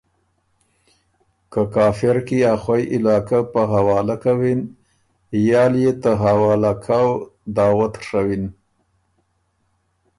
که 1.51 1.61
کافر 1.73 2.17
کی 2.27 2.37
ا 2.53 2.53
خوئ 2.63 2.83
علاقه 2.95 3.39
په 3.51 3.61
حوالۀ 3.73 4.15
کَوِن 4.23 4.59
یا 5.49 5.63
ليې 5.73 5.93
ته 6.01 6.11
حواله 6.23 6.73
کؤ 6.85 7.09
دعوت 7.55 7.93
ڒوین۔ 8.07 8.43